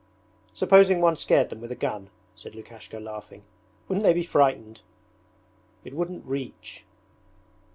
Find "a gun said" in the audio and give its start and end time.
1.71-2.55